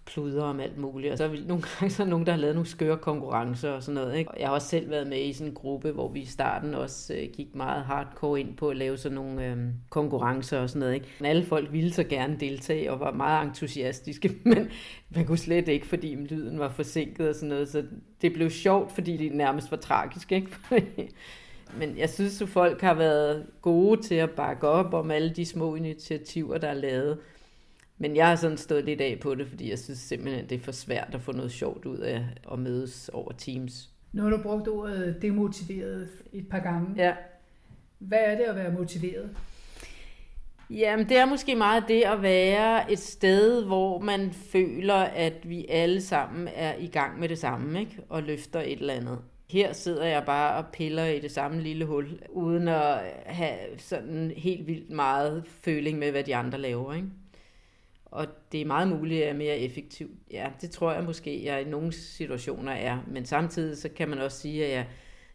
pluder 0.07 0.43
om 0.43 0.61
alt 0.61 0.79
muligt. 0.79 1.13
Og 1.13 1.19
så 1.19 1.25
er 1.25 1.29
vi 1.29 1.41
nogle 1.47 1.63
gange 1.63 1.91
så 1.91 2.03
er 2.03 2.07
nogen, 2.07 2.27
der 2.27 2.33
har 2.33 2.39
lavet 2.39 2.55
nogle 2.55 2.69
skøre 2.69 2.97
konkurrencer 2.97 3.71
og 3.71 3.83
sådan 3.83 3.95
noget. 3.95 4.19
Ikke? 4.19 4.31
Og 4.31 4.41
jeg 4.41 4.49
har 4.49 4.55
også 4.55 4.69
selv 4.69 4.91
været 4.91 5.07
med 5.07 5.21
i 5.21 5.33
sådan 5.33 5.47
en 5.47 5.55
gruppe, 5.55 5.91
hvor 5.91 6.09
vi 6.09 6.21
i 6.21 6.27
starten 6.27 6.75
også 6.75 7.15
øh, 7.15 7.29
gik 7.33 7.55
meget 7.55 7.85
hardcore 7.85 8.41
ind 8.41 8.57
på 8.57 8.69
at 8.69 8.77
lave 8.77 8.97
sådan 8.97 9.15
nogle 9.15 9.47
øh, 9.47 9.57
konkurrencer 9.91 10.59
og 10.59 10.69
sådan 10.71 10.81
noget. 10.81 10.95
Ikke? 10.95 11.07
Men 11.19 11.27
alle 11.27 11.45
folk 11.45 11.73
ville 11.73 11.93
så 11.93 12.05
gerne 12.05 12.37
deltage 12.41 12.93
og 12.93 13.01
var 13.01 13.13
meget 13.13 13.47
entusiastiske, 13.47 14.35
men 14.45 14.69
man 15.11 15.27
kunne 15.27 15.39
slet 15.39 15.69
ikke, 15.69 15.87
fordi 15.87 16.15
lyden 16.15 16.59
var 16.59 16.69
forsinket 16.69 17.29
og 17.29 17.35
sådan 17.35 17.49
noget. 17.49 17.69
Så 17.69 17.85
det 18.23 18.33
blev 18.33 18.51
sjovt, 18.51 18.93
fordi 18.93 19.17
det 19.17 19.33
nærmest 19.33 19.71
var 19.71 19.77
tragisk. 19.77 20.33
Ikke? 20.33 20.49
Men 21.79 21.99
jeg 21.99 22.11
synes, 22.11 22.43
at 22.43 22.49
folk 22.49 22.81
har 22.81 22.95
været 22.95 23.47
gode 23.63 24.03
til 24.03 24.15
at 24.15 24.31
bakke 24.31 24.69
op 24.69 24.95
om 24.95 25.11
alle 25.11 25.31
de 25.31 25.47
små 25.47 25.75
initiativer, 25.75 26.59
der 26.59 26.69
er 26.69 26.75
lavet. 26.75 27.19
Men 27.99 28.17
jeg 28.17 28.29
har 28.29 28.37
sådan 28.37 28.57
stået 28.57 28.85
lidt 28.85 29.01
af 29.01 29.19
på 29.21 29.35
det, 29.35 29.47
fordi 29.49 29.71
jeg 29.71 29.79
synes 29.79 29.99
simpelthen, 29.99 30.49
det 30.49 30.55
er 30.55 30.63
for 30.63 30.73
svært 30.73 31.11
at 31.15 31.21
få 31.21 31.33
noget 31.33 31.53
sjovt 31.53 31.85
ud 31.85 31.99
af 31.99 32.25
at 32.53 32.59
mødes 32.59 33.11
over 33.13 33.33
Teams. 33.33 33.91
Nu 34.13 34.23
har 34.23 34.31
du 34.31 34.43
brugt 34.43 34.69
ordet 34.69 35.23
demotiveret 35.23 36.09
et 36.33 36.49
par 36.49 36.59
gange. 36.59 37.05
Ja. 37.05 37.15
Hvad 37.99 38.19
er 38.19 38.37
det 38.37 38.45
at 38.45 38.57
være 38.57 38.73
motiveret? 38.73 39.31
Jamen, 40.71 41.09
det 41.09 41.19
er 41.19 41.27
måske 41.27 41.55
meget 41.55 41.85
det 41.89 42.03
at 42.03 42.23
være 42.23 42.93
et 42.93 42.99
sted, 42.99 43.65
hvor 43.65 43.99
man 43.99 44.33
føler, 44.33 44.95
at 44.95 45.49
vi 45.49 45.67
alle 45.69 46.01
sammen 46.01 46.49
er 46.55 46.75
i 46.79 46.87
gang 46.87 47.21
med 47.21 47.29
det 47.29 47.39
samme, 47.39 47.81
ikke? 47.81 48.03
Og 48.09 48.23
løfter 48.23 48.61
et 48.61 48.79
eller 48.79 48.95
andet. 48.95 49.19
Her 49.51 49.73
sidder 49.73 50.05
jeg 50.05 50.25
bare 50.25 50.57
og 50.57 50.65
piller 50.73 51.05
i 51.05 51.21
det 51.21 51.31
samme 51.31 51.61
lille 51.61 51.85
hul, 51.85 52.21
uden 52.29 52.69
at 52.69 52.99
have 53.27 53.59
sådan 53.79 54.33
helt 54.37 54.67
vildt 54.67 54.91
meget 54.91 55.45
føling 55.47 55.99
med, 55.99 56.11
hvad 56.11 56.25
de 56.25 56.37
andre 56.37 56.59
laver, 56.59 56.95
ikke? 56.95 57.09
Og 58.15 58.27
det 58.53 58.61
er 58.61 58.65
meget 58.65 58.89
muligt, 58.89 59.21
at 59.21 59.27
jeg 59.27 59.35
er 59.35 59.39
mere 59.39 59.59
effektiv. 59.59 60.11
Ja, 60.31 60.51
det 60.61 60.71
tror 60.71 60.93
jeg 60.93 61.05
måske, 61.05 61.45
jeg 61.45 61.63
i 61.63 61.65
nogle 61.65 61.93
situationer 61.93 62.73
er. 62.73 62.99
Men 63.07 63.25
samtidig 63.25 63.79
så 63.79 63.89
kan 63.89 64.09
man 64.09 64.19
også 64.19 64.39
sige, 64.39 64.67
at 64.67 64.73
jeg 64.73 64.87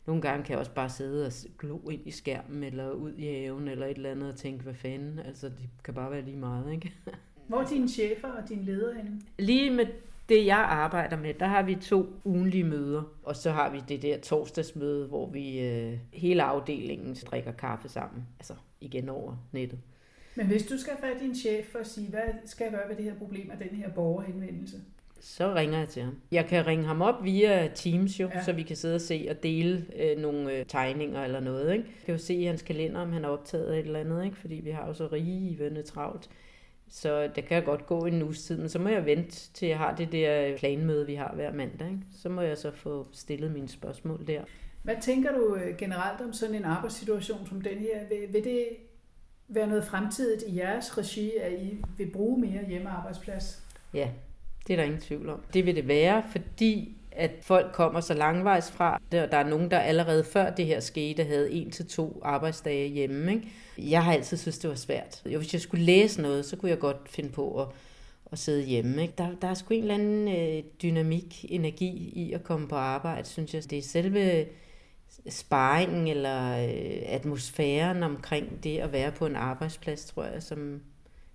nogle 0.06 0.22
gange 0.22 0.44
kan 0.44 0.52
jeg 0.52 0.60
også 0.60 0.72
bare 0.72 0.90
sidde 0.90 1.26
og 1.26 1.32
glo 1.60 1.90
ind 1.90 2.08
i 2.08 2.12
skærmen, 2.12 2.64
eller 2.64 2.92
ud 2.92 3.14
i 3.14 3.26
haven, 3.26 3.68
eller 3.68 3.86
et 3.86 3.98
eller 3.98 4.12
andet, 4.12 4.30
og 4.30 4.36
tænke, 4.36 4.64
hvad 4.64 4.74
fanden, 4.74 5.20
altså 5.20 5.50
det 5.50 5.70
kan 5.84 5.94
bare 5.94 6.12
være 6.12 6.22
lige 6.22 6.38
meget, 6.38 6.72
ikke? 6.72 6.94
Hvor 7.48 7.62
er 7.62 7.68
dine 7.68 7.90
chefer 7.90 8.28
og 8.28 8.50
dine 8.50 8.66
ledere 8.66 8.96
henne? 8.96 9.22
Lige 9.40 9.72
med 9.72 9.86
det, 10.30 10.46
jeg 10.46 10.58
arbejder 10.58 11.18
med, 11.18 11.34
der 11.34 11.48
har 11.48 11.64
vi 11.64 11.76
to 11.76 12.06
ugenlige 12.24 12.64
møder, 12.64 13.04
og 13.24 13.36
så 13.36 13.52
har 13.52 13.70
vi 13.70 13.82
det 13.90 14.02
der 14.02 14.20
torsdagsmøde, 14.20 15.08
hvor 15.08 15.30
vi 15.30 15.60
øh, 15.60 16.00
hele 16.14 16.44
afdelingen 16.44 17.18
drikker 17.26 17.52
kaffe 17.52 17.90
sammen, 17.90 18.28
altså 18.40 18.54
igen 18.82 19.10
over 19.10 19.36
nettet. 19.52 19.80
Men 20.40 20.48
hvis 20.48 20.64
du 20.66 20.78
skal 20.78 20.94
have 21.04 21.20
din 21.20 21.36
chef 21.36 21.66
for 21.66 21.80
at 21.80 21.88
sige, 21.88 22.10
hvad 22.10 22.22
skal 22.46 22.64
jeg 22.64 22.74
gøre 22.74 22.90
ved 22.90 22.96
det 22.96 23.06
her 23.06 23.16
problem 23.16 23.52
af 23.52 23.58
den 23.70 23.78
her 23.78 23.90
borgerhenvendelse? 23.90 24.78
Så 25.20 25.54
ringer 25.54 25.80
jeg 25.80 25.88
til 25.88 26.02
ham. 26.04 26.16
Jeg 26.32 26.46
kan 26.46 26.68
ringe 26.68 26.86
ham 26.86 27.02
op 27.02 27.24
via 27.24 27.68
Teams 27.76 28.20
jo, 28.20 28.30
Ja. 28.34 28.44
så 28.44 28.54
vi 28.54 28.64
kan 28.64 28.76
sidde 28.76 28.96
og 28.96 29.02
se 29.02 29.28
og 29.30 29.44
dele 29.44 29.86
øh, 30.00 30.18
nogle 30.18 30.54
øh, 30.54 30.66
tegninger 30.66 31.24
eller 31.24 31.40
noget. 31.40 31.72
Ikke? 31.74 31.86
Jeg 31.86 32.06
kan 32.06 32.16
jo 32.16 32.18
se 32.20 32.34
i 32.34 32.44
hans 32.44 32.62
kalender, 32.62 33.02
om 33.02 33.12
han 33.12 33.26
er 33.26 33.30
optaget 33.30 33.66
af 33.66 33.80
et 33.80 33.86
eller 33.86 34.00
andet, 34.00 34.26
ikke? 34.26 34.38
fordi 34.38 34.56
vi 34.56 34.70
har 34.70 34.88
jo 34.88 34.94
så 34.94 35.08
rivende 35.08 35.82
travlt. 35.82 36.30
Så 36.90 37.30
det 37.36 37.46
kan 37.46 37.64
godt 37.64 37.86
gå 37.86 38.06
en 38.06 38.22
uges 38.24 38.44
tid, 38.44 38.58
men 38.58 38.70
så 38.70 38.80
må 38.80 38.90
jeg 38.90 39.06
vente 39.06 39.54
til 39.54 39.68
jeg 39.68 39.78
har 39.78 39.96
det 39.96 40.12
der 40.12 40.58
planmøde, 40.58 41.06
vi 41.06 41.16
har 41.16 41.32
hver 41.36 41.54
mandag. 41.54 41.88
Ikke? 41.88 42.02
Så 42.22 42.30
må 42.30 42.42
jeg 42.42 42.58
så 42.58 42.72
få 42.72 43.08
stillet 43.12 43.52
mine 43.52 43.68
spørgsmål 43.70 44.28
der. 44.28 44.42
Hvad 44.84 44.96
tænker 45.02 45.32
du 45.32 45.56
øh, 45.56 45.78
generelt 45.78 46.22
om 46.22 46.34
sådan 46.34 46.56
en 46.56 46.66
arbejdssituation 46.66 47.48
som 47.48 47.62
den 47.62 47.78
her? 47.78 48.00
Vil 48.32 48.44
det 48.44 48.68
være 49.50 49.68
noget 49.68 49.86
fremtidigt 49.86 50.44
i 50.48 50.58
jeres 50.58 50.98
regi, 50.98 51.32
at 51.42 51.52
I 51.52 51.78
vil 51.98 52.10
bruge 52.12 52.40
mere 52.40 52.66
hjemmearbejdsplads? 52.68 53.64
Ja, 53.94 54.10
det 54.68 54.74
er 54.74 54.78
der 54.78 54.84
ingen 54.84 55.02
tvivl 55.02 55.30
om. 55.30 55.42
Det 55.54 55.66
vil 55.66 55.76
det 55.76 55.88
være, 55.88 56.24
fordi 56.32 56.96
at 57.12 57.32
folk 57.42 57.74
kommer 57.74 58.02
så 58.02 58.14
langvejs 58.14 58.72
fra. 58.72 59.02
Der, 59.12 59.26
der 59.26 59.38
er 59.38 59.50
nogen, 59.50 59.72
der 59.72 59.80
allerede 59.80 60.24
før 60.24 60.50
det 60.50 60.66
her 60.66 60.80
skete, 60.80 61.24
havde 61.24 61.52
en 61.52 61.72
til 61.72 61.88
to 61.88 62.22
arbejdsdage 62.24 62.88
hjemme. 62.88 63.34
Ikke? 63.34 63.48
Jeg 63.78 64.04
har 64.04 64.14
altid 64.14 64.38
synes 64.38 64.58
det 64.58 64.70
var 64.70 64.76
svært. 64.76 65.22
Jo, 65.26 65.40
hvis 65.40 65.54
jeg 65.54 65.62
skulle 65.62 65.86
læse 65.86 66.22
noget, 66.22 66.46
så 66.46 66.56
kunne 66.56 66.72
jeg 66.72 66.80
godt 66.80 67.10
finde 67.10 67.30
på 67.30 67.62
at, 67.62 67.68
at 68.32 68.40
sidde 68.40 68.64
hjemme. 68.64 69.02
Ikke? 69.02 69.14
Der, 69.18 69.28
der 69.42 69.48
er 69.48 69.54
sgu 69.54 69.74
en 69.74 69.82
eller 69.82 69.94
anden 69.94 70.28
øh, 70.28 70.64
dynamik, 70.82 71.46
energi 71.50 72.12
i 72.16 72.34
at 72.34 72.44
komme 72.44 72.68
på 72.68 72.76
arbejde, 72.76 73.28
synes 73.28 73.54
jeg. 73.54 73.70
Det 73.70 73.78
er 73.78 73.82
selve 73.84 74.46
sparringen 75.30 76.08
eller 76.08 76.64
øh, 76.64 77.02
atmosfæren 77.06 78.04
omkring 78.04 78.64
det 78.64 78.78
at 78.78 78.92
være 78.92 79.12
på 79.12 79.26
en 79.26 79.36
arbejdsplads, 79.36 80.06
tror 80.06 80.24
jeg, 80.24 80.44
som, 80.44 80.82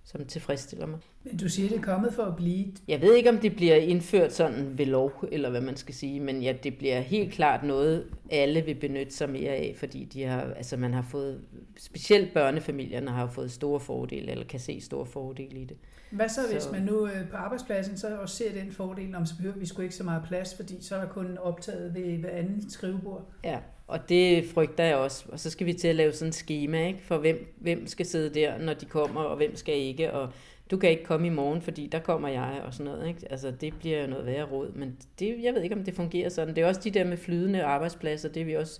som 0.03 0.25
tilfredsstiller 0.25 0.85
mig. 0.85 0.99
Men 1.23 1.37
du 1.37 1.49
siger, 1.49 1.69
det 1.69 1.77
er 1.77 1.81
kommet 1.81 2.13
for 2.13 2.23
at 2.23 2.35
blive. 2.35 2.65
Jeg 2.87 3.01
ved 3.01 3.15
ikke, 3.15 3.29
om 3.29 3.37
det 3.37 3.55
bliver 3.55 3.75
indført 3.75 4.33
sådan 4.33 4.77
ved 4.77 4.85
lov, 4.85 5.25
eller 5.31 5.49
hvad 5.49 5.61
man 5.61 5.77
skal 5.77 5.95
sige, 5.95 6.19
men 6.19 6.41
ja, 6.41 6.53
det 6.63 6.77
bliver 6.77 6.99
helt 6.99 7.33
klart 7.33 7.63
noget, 7.63 8.05
alle 8.31 8.61
vil 8.61 8.75
benytte 8.75 9.13
sig 9.13 9.29
mere 9.29 9.51
af, 9.51 9.75
fordi 9.77 10.05
de 10.05 10.23
har, 10.23 10.41
altså 10.41 10.77
man 10.77 10.93
har 10.93 11.01
fået, 11.11 11.41
specielt 11.77 12.33
børnefamilierne 12.33 13.11
har 13.11 13.27
fået 13.27 13.51
store 13.51 13.79
fordele, 13.79 14.31
eller 14.31 14.45
kan 14.45 14.59
se 14.59 14.81
store 14.81 15.05
fordele 15.05 15.59
i 15.59 15.65
det. 15.65 15.77
Hvad 16.11 16.29
så, 16.29 16.41
hvis 16.51 16.63
så... 16.63 16.71
man 16.71 16.81
nu 16.81 17.07
øh, 17.07 17.29
på 17.29 17.37
arbejdspladsen 17.37 17.97
så 17.97 18.17
også 18.17 18.35
ser 18.35 18.51
den 18.51 18.71
fordel, 18.71 19.15
om 19.15 19.25
så 19.25 19.35
behøver 19.35 19.57
vi 19.57 19.65
sgu 19.65 19.81
ikke 19.81 19.95
så 19.95 20.03
meget 20.03 20.23
plads, 20.27 20.55
fordi 20.55 20.83
så 20.83 20.95
er 20.95 21.05
kun 21.05 21.37
optaget 21.37 21.93
ved 21.93 22.17
hver 22.17 22.29
anden 22.29 22.69
skrivebord? 22.69 23.31
Ja, 23.43 23.59
og 23.87 24.09
det 24.09 24.45
frygter 24.45 24.83
jeg 24.83 24.95
også. 24.95 25.25
Og 25.29 25.39
så 25.39 25.49
skal 25.49 25.67
vi 25.67 25.73
til 25.73 25.87
at 25.87 25.95
lave 25.95 26.13
sådan 26.13 26.29
et 26.29 26.35
schema, 26.35 26.87
ikke? 26.87 26.99
for 27.03 27.17
hvem, 27.17 27.55
hvem 27.57 27.87
skal 27.87 28.05
sidde 28.05 28.39
der, 28.39 28.57
når 28.57 28.73
de 28.73 28.85
kommer, 28.85 29.21
og 29.21 29.37
hvem 29.37 29.55
skal 29.55 29.77
ikke, 29.77 30.13
og 30.13 30.29
du 30.71 30.77
kan 30.77 30.89
ikke 30.89 31.03
komme 31.03 31.27
i 31.27 31.29
morgen, 31.29 31.61
fordi 31.61 31.87
der 31.87 31.99
kommer 31.99 32.27
jeg, 32.27 32.61
og 32.65 32.73
sådan 32.73 32.91
noget. 32.91 33.07
Ikke? 33.07 33.27
Altså, 33.29 33.51
det 33.51 33.73
bliver 33.79 34.01
jo 34.01 34.07
noget 34.07 34.25
værre 34.25 34.43
råd, 34.43 34.71
men 34.71 34.97
det, 35.19 35.35
jeg 35.41 35.53
ved 35.53 35.61
ikke, 35.61 35.75
om 35.75 35.83
det 35.83 35.95
fungerer 35.95 36.29
sådan. 36.29 36.55
Det 36.55 36.63
er 36.63 36.67
også 36.67 36.81
de 36.83 36.91
der 36.91 37.03
med 37.03 37.17
flydende 37.17 37.63
arbejdspladser, 37.63 38.29
det 38.29 38.41
er 38.41 38.45
vi 38.45 38.53
også 38.53 38.79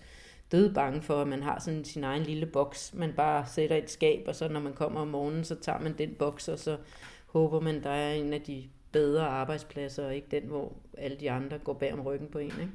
døde 0.51 0.73
bange 0.73 1.01
for, 1.01 1.21
at 1.21 1.27
man 1.27 1.43
har 1.43 1.59
sådan 1.59 1.85
sin 1.85 2.03
egen 2.03 2.23
lille 2.23 2.45
boks, 2.45 2.93
man 2.93 3.13
bare 3.13 3.45
sætter 3.47 3.75
et 3.75 3.91
skab, 3.91 4.23
og 4.27 4.35
så 4.35 4.47
når 4.47 4.59
man 4.59 4.73
kommer 4.73 5.01
om 5.01 5.07
morgenen, 5.07 5.43
så 5.43 5.55
tager 5.55 5.79
man 5.79 5.95
den 5.97 6.15
boks, 6.19 6.47
og 6.47 6.59
så 6.59 6.77
håber 7.39 7.59
man, 7.59 7.83
der 7.83 7.89
er 7.89 8.13
en 8.13 8.33
af 8.33 8.41
de 8.41 8.63
bedre 8.91 9.27
arbejdspladser, 9.27 10.05
og 10.05 10.15
ikke 10.15 10.27
den, 10.31 10.43
hvor 10.43 10.73
alle 10.97 11.17
de 11.17 11.31
andre 11.31 11.57
går 11.57 11.73
bag 11.73 11.93
om 11.93 12.01
ryggen 12.01 12.27
på 12.27 12.39
en. 12.39 12.45
Ikke? 12.45 12.69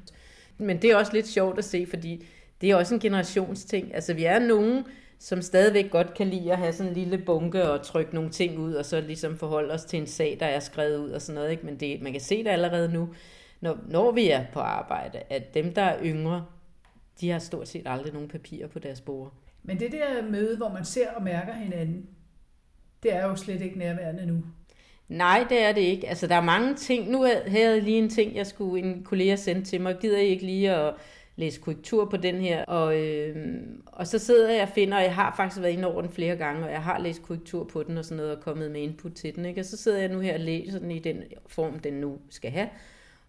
Men 0.57 0.81
det 0.81 0.91
er 0.91 0.95
også 0.95 1.13
lidt 1.13 1.27
sjovt 1.27 1.57
at 1.57 1.65
se, 1.65 1.85
fordi 1.89 2.25
det 2.61 2.71
er 2.71 2.75
også 2.75 2.93
en 2.93 2.99
generationsting. 2.99 3.95
Altså 3.95 4.13
vi 4.13 4.23
er 4.23 4.39
nogen, 4.39 4.85
som 5.19 5.41
stadigvæk 5.41 5.91
godt 5.91 6.13
kan 6.13 6.27
lide 6.27 6.51
at 6.51 6.57
have 6.57 6.73
sådan 6.73 6.91
en 6.91 6.97
lille 6.97 7.17
bunke 7.17 7.69
og 7.69 7.81
trykke 7.81 8.15
nogle 8.15 8.29
ting 8.29 8.59
ud, 8.59 8.73
og 8.73 8.85
så 8.85 9.01
ligesom 9.01 9.37
forholde 9.37 9.73
os 9.73 9.85
til 9.85 9.99
en 9.99 10.07
sag, 10.07 10.37
der 10.39 10.45
er 10.45 10.59
skrevet 10.59 10.97
ud 10.97 11.09
og 11.09 11.21
sådan 11.21 11.35
noget. 11.35 11.51
Ikke? 11.51 11.65
Men 11.65 11.79
det, 11.79 12.01
man 12.01 12.11
kan 12.11 12.21
se 12.21 12.43
det 12.43 12.49
allerede 12.49 12.93
nu, 12.93 13.13
når, 13.61 13.77
når 13.89 14.11
vi 14.11 14.29
er 14.29 14.45
på 14.53 14.59
arbejde, 14.59 15.19
at 15.29 15.53
dem, 15.53 15.73
der 15.73 15.81
er 15.81 16.03
yngre, 16.03 16.45
de 17.21 17.29
har 17.29 17.39
stort 17.39 17.67
set 17.67 17.83
aldrig 17.85 18.13
nogen 18.13 18.27
papirer 18.27 18.67
på 18.67 18.79
deres 18.79 19.01
bord. 19.01 19.33
Men 19.63 19.79
det 19.79 19.91
der 19.91 20.29
møde, 20.29 20.57
hvor 20.57 20.69
man 20.69 20.85
ser 20.85 21.11
og 21.11 21.23
mærker 21.23 21.53
hinanden, 21.53 22.07
det 23.03 23.13
er 23.15 23.27
jo 23.27 23.35
slet 23.35 23.61
ikke 23.61 23.77
nærværende 23.77 24.25
nu. 24.25 24.43
Nej, 25.09 25.45
det 25.49 25.63
er 25.63 25.71
det 25.71 25.81
ikke. 25.81 26.09
Altså, 26.09 26.27
der 26.27 26.35
er 26.35 26.41
mange 26.41 26.75
ting. 26.75 27.09
Nu 27.09 27.23
havde 27.23 27.71
jeg 27.71 27.83
lige 27.83 27.97
en 27.97 28.09
ting, 28.09 28.35
jeg 28.35 28.47
skulle 28.47 28.83
en 28.83 29.03
kollega 29.03 29.35
sende 29.35 29.63
til 29.63 29.81
mig. 29.81 29.97
Gider 30.01 30.17
I 30.17 30.27
ikke 30.27 30.45
lige 30.45 30.71
at 30.71 30.93
læse 31.35 31.61
korrektur 31.61 32.05
på 32.05 32.17
den 32.17 32.35
her? 32.35 32.65
Og, 32.65 32.99
øh, 32.99 33.57
og 33.85 34.07
så 34.07 34.19
sidder 34.19 34.51
jeg 34.51 34.61
og 34.61 34.69
finder, 34.69 34.97
og 34.97 35.03
jeg 35.03 35.15
har 35.15 35.33
faktisk 35.37 35.61
været 35.61 35.73
inde 35.73 35.87
over 35.87 36.01
den 36.01 36.11
flere 36.11 36.35
gange, 36.35 36.65
og 36.65 36.71
jeg 36.71 36.83
har 36.83 36.99
læst 36.99 37.23
korrektur 37.23 37.63
på 37.63 37.83
den 37.83 37.97
og 37.97 38.05
sådan 38.05 38.17
noget, 38.17 38.35
og 38.35 38.43
kommet 38.43 38.71
med 38.71 38.81
input 38.81 39.13
til 39.13 39.35
den. 39.35 39.45
Ikke? 39.45 39.61
Og 39.61 39.65
så 39.65 39.77
sidder 39.77 39.97
jeg 39.97 40.09
nu 40.09 40.19
her 40.19 40.33
og 40.33 40.39
læser 40.39 40.79
den 40.79 40.91
i 40.91 40.99
den 40.99 41.23
form, 41.47 41.79
den 41.79 41.93
nu 41.93 42.17
skal 42.29 42.51
have. 42.51 42.69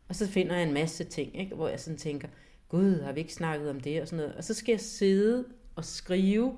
Og 0.08 0.14
så 0.14 0.28
finder 0.28 0.54
jeg 0.54 0.62
en 0.62 0.74
masse 0.74 1.04
ting, 1.04 1.40
ikke? 1.40 1.54
hvor 1.54 1.68
jeg 1.68 1.80
sådan 1.80 1.98
tænker, 1.98 2.28
gud, 2.68 3.00
har 3.02 3.12
vi 3.12 3.20
ikke 3.20 3.34
snakket 3.34 3.70
om 3.70 3.80
det 3.80 4.00
og 4.00 4.08
sådan 4.08 4.16
noget. 4.16 4.36
Og 4.36 4.44
så 4.44 4.54
skal 4.54 4.72
jeg 4.72 4.80
sidde 4.80 5.44
og 5.76 5.84
skrive, 5.84 6.52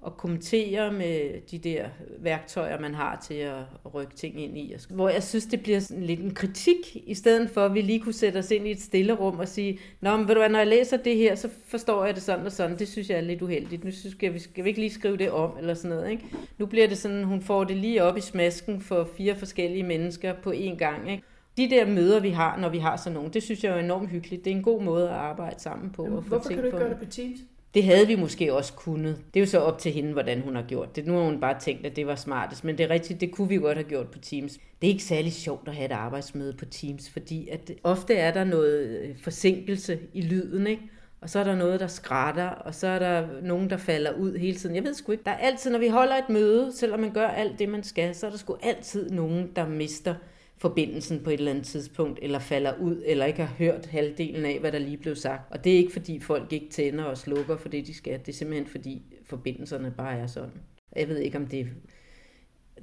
og 0.00 0.16
kommentere 0.16 0.92
med 0.92 1.40
de 1.50 1.58
der 1.58 1.88
værktøjer, 2.18 2.80
man 2.80 2.94
har 2.94 3.24
til 3.28 3.34
at 3.34 3.94
rykke 3.94 4.14
ting 4.14 4.42
ind 4.42 4.58
i. 4.58 4.74
Hvor 4.90 5.08
jeg 5.08 5.22
synes, 5.22 5.46
det 5.46 5.62
bliver 5.62 5.80
sådan 5.80 6.02
lidt 6.02 6.20
en 6.20 6.34
kritik, 6.34 6.96
i 7.06 7.14
stedet 7.14 7.50
for 7.50 7.64
at 7.64 7.74
vi 7.74 7.80
lige 7.80 8.00
kunne 8.00 8.12
sætte 8.12 8.38
os 8.38 8.50
ind 8.50 8.66
i 8.66 8.70
et 8.70 8.80
stille 8.80 9.12
rum 9.12 9.38
og 9.38 9.48
sige, 9.48 9.78
Nå, 10.00 10.16
men 10.16 10.28
ved 10.28 10.34
du 10.34 10.40
hvad, 10.40 10.48
når 10.48 10.58
jeg 10.58 10.68
læser 10.68 10.96
det 10.96 11.16
her, 11.16 11.34
så 11.34 11.48
forstår 11.66 12.04
jeg 12.04 12.14
det 12.14 12.22
sådan 12.22 12.46
og 12.46 12.52
sådan. 12.52 12.78
Det 12.78 12.88
synes 12.88 13.10
jeg 13.10 13.16
er 13.16 13.20
lidt 13.20 13.42
uheldigt. 13.42 13.84
Nu 13.84 13.90
synes 13.90 14.16
jeg, 14.22 14.34
vi 14.34 14.38
skal 14.38 14.64
vi 14.64 14.68
ikke 14.68 14.80
lige 14.80 14.92
skrive 14.92 15.16
det 15.16 15.30
om, 15.30 15.50
eller 15.58 15.74
sådan 15.74 15.96
noget. 15.96 16.10
Ikke? 16.10 16.24
Nu 16.58 16.66
bliver 16.66 16.86
det 16.86 16.98
sådan, 16.98 17.24
hun 17.24 17.42
får 17.42 17.64
det 17.64 17.76
lige 17.76 18.02
op 18.02 18.16
i 18.16 18.20
smasken 18.20 18.80
for 18.80 19.08
fire 19.16 19.36
forskellige 19.36 19.82
mennesker 19.82 20.32
på 20.42 20.52
én 20.52 20.76
gang. 20.76 21.10
Ikke? 21.10 21.22
De 21.58 21.70
der 21.70 21.86
møder, 21.86 22.20
vi 22.20 22.30
har, 22.30 22.56
når 22.56 22.68
vi 22.68 22.78
har 22.78 22.96
sådan 22.96 23.14
nogle, 23.14 23.30
det 23.30 23.42
synes 23.42 23.64
jeg 23.64 23.74
er 23.74 23.78
enormt 23.78 24.10
hyggeligt. 24.10 24.44
Det 24.44 24.52
er 24.52 24.56
en 24.56 24.62
god 24.62 24.82
måde 24.82 25.08
at 25.08 25.14
arbejde 25.14 25.60
sammen 25.60 25.90
på. 25.90 26.02
Jamen, 26.02 26.18
og 26.18 26.24
få 26.24 26.28
hvorfor 26.28 26.48
kan 26.48 26.58
du 26.58 26.64
ikke 26.64 26.78
gøre 26.78 26.90
det 26.90 26.98
på 26.98 27.04
Teams? 27.04 27.38
Det 27.74 27.84
havde 27.84 28.06
vi 28.06 28.16
måske 28.16 28.54
også 28.54 28.72
kunnet. 28.72 29.16
Det 29.34 29.40
er 29.40 29.44
jo 29.44 29.50
så 29.50 29.58
op 29.58 29.78
til 29.78 29.92
hende, 29.92 30.12
hvordan 30.12 30.40
hun 30.40 30.54
har 30.54 30.62
gjort 30.62 30.96
det. 30.96 31.06
Nu 31.06 31.12
har 31.12 31.24
hun 31.24 31.40
bare 31.40 31.60
tænkt, 31.60 31.86
at 31.86 31.96
det 31.96 32.06
var 32.06 32.14
smartest, 32.14 32.64
men 32.64 32.78
det 32.78 32.84
er 32.84 32.90
rigtigt, 32.90 33.20
det 33.20 33.32
kunne 33.32 33.48
vi 33.48 33.56
godt 33.56 33.76
have 33.76 33.88
gjort 33.88 34.08
på 34.08 34.18
Teams. 34.18 34.52
Det 34.52 34.86
er 34.86 34.92
ikke 34.92 35.04
særlig 35.04 35.32
sjovt 35.32 35.68
at 35.68 35.74
have 35.74 35.84
et 35.84 35.92
arbejdsmøde 35.92 36.52
på 36.52 36.64
Teams, 36.64 37.10
fordi 37.10 37.48
at 37.48 37.72
ofte 37.82 38.14
er 38.14 38.32
der 38.32 38.44
noget 38.44 38.88
øh, 38.88 39.16
forsinkelse 39.22 39.98
i 40.14 40.20
lyden, 40.20 40.66
ikke? 40.66 40.82
Og 41.20 41.30
så 41.30 41.38
er 41.38 41.44
der 41.44 41.54
noget, 41.54 41.80
der 41.80 41.86
skrætter, 41.86 42.48
og 42.48 42.74
så 42.74 42.86
er 42.86 42.98
der 42.98 43.26
nogen, 43.42 43.70
der 43.70 43.76
falder 43.76 44.12
ud 44.12 44.38
hele 44.38 44.56
tiden. 44.56 44.76
Jeg 44.76 44.84
ved 44.84 44.94
sgu 44.94 45.12
ikke. 45.12 45.24
Der 45.24 45.30
er 45.30 45.36
altid, 45.36 45.70
når 45.70 45.78
vi 45.78 45.88
holder 45.88 46.14
et 46.14 46.28
møde, 46.28 46.72
selvom 46.76 47.00
man 47.00 47.12
gør 47.12 47.26
alt 47.26 47.58
det, 47.58 47.68
man 47.68 47.82
skal, 47.82 48.14
så 48.14 48.26
er 48.26 48.30
der 48.30 48.38
sgu 48.38 48.56
altid 48.62 49.10
nogen, 49.10 49.50
der 49.56 49.68
mister 49.68 50.14
forbindelsen 50.58 51.20
på 51.20 51.30
et 51.30 51.38
eller 51.38 51.50
andet 51.50 51.66
tidspunkt, 51.66 52.18
eller 52.22 52.38
falder 52.38 52.72
ud, 52.80 53.02
eller 53.06 53.24
ikke 53.24 53.44
har 53.44 53.54
hørt 53.58 53.86
halvdelen 53.86 54.44
af, 54.44 54.60
hvad 54.60 54.72
der 54.72 54.78
lige 54.78 54.96
blev 54.96 55.14
sagt. 55.14 55.52
Og 55.52 55.64
det 55.64 55.72
er 55.72 55.76
ikke 55.76 55.92
fordi 55.92 56.20
folk 56.20 56.52
ikke 56.52 56.68
tænder 56.70 57.04
og 57.04 57.18
slukker 57.18 57.56
for 57.56 57.68
det, 57.68 57.86
de 57.86 57.94
skal. 57.94 58.18
Det 58.18 58.28
er 58.28 58.32
simpelthen 58.32 58.66
fordi 58.66 59.02
forbindelserne 59.24 59.94
bare 59.96 60.18
er 60.18 60.26
sådan. 60.26 60.60
Jeg 60.96 61.08
ved 61.08 61.18
ikke, 61.18 61.38
om 61.38 61.46
det 61.46 61.60
er 61.60 61.66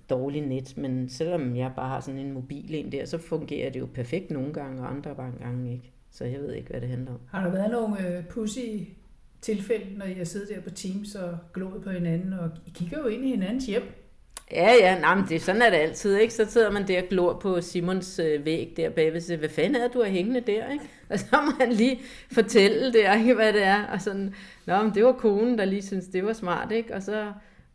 dårligt 0.09 0.47
net, 0.47 0.77
men 0.77 1.09
selvom 1.09 1.55
jeg 1.55 1.71
bare 1.75 1.89
har 1.89 1.99
sådan 1.99 2.19
en 2.19 2.31
mobil 2.31 2.75
en 2.75 2.91
der, 2.91 3.05
så 3.05 3.17
fungerer 3.17 3.69
det 3.69 3.79
jo 3.79 3.87
perfekt 3.93 4.31
nogle 4.31 4.53
gange, 4.53 4.81
og 4.81 4.91
andre 4.91 5.15
gange 5.39 5.73
ikke. 5.73 5.91
Så 6.11 6.25
jeg 6.25 6.39
ved 6.39 6.53
ikke, 6.53 6.69
hvad 6.69 6.81
det 6.81 6.89
handler 6.89 7.11
om. 7.11 7.19
Har 7.31 7.43
der 7.43 7.51
været 7.51 7.71
nogle 7.71 8.17
øh, 8.17 8.25
pussy 8.25 8.59
tilfælde, 9.41 9.97
når 9.97 10.05
jeg 10.05 10.27
sidder 10.27 10.55
der 10.55 10.61
på 10.61 10.69
Teams 10.69 11.15
og 11.15 11.37
glået 11.53 11.83
på 11.83 11.89
hinanden, 11.89 12.33
og 12.33 12.49
I 12.65 12.71
kigger 12.73 12.97
jo 12.99 13.05
ind 13.05 13.25
i 13.25 13.29
hinandens 13.29 13.65
hjem? 13.65 13.83
Ja, 14.51 14.73
ja, 14.73 14.99
nej, 14.99 15.15
men 15.15 15.25
det, 15.29 15.41
sådan 15.41 15.61
er 15.61 15.69
det 15.69 15.77
altid, 15.77 16.17
ikke? 16.17 16.33
Så 16.33 16.45
sidder 16.45 16.71
man 16.71 16.87
der 16.87 17.01
og 17.01 17.07
glor 17.07 17.33
på 17.33 17.61
Simons 17.61 18.19
øh, 18.19 18.45
væg 18.45 18.73
der 18.77 18.89
bagved, 18.89 19.21
så 19.21 19.35
hvad 19.35 19.49
fanden 19.49 19.75
er 19.75 19.87
du 19.87 19.99
er 19.99 20.09
hængende 20.09 20.41
der, 20.41 20.71
ikke? 20.71 20.85
Og 21.09 21.19
så 21.19 21.41
må 21.45 21.51
han 21.59 21.71
lige 21.71 21.99
fortælle 22.31 22.93
det, 22.93 23.05
ikke, 23.17 23.33
hvad 23.33 23.53
det 23.53 23.63
er, 23.63 23.83
og 23.85 24.01
sådan, 24.01 24.35
nå, 24.65 24.83
men 24.83 24.95
det 24.95 25.05
var 25.05 25.11
konen, 25.11 25.57
der 25.57 25.65
lige 25.65 25.81
syntes, 25.81 26.07
det 26.07 26.25
var 26.25 26.33
smart, 26.33 26.71
ikke? 26.71 26.93
Og 26.93 27.03
så 27.03 27.31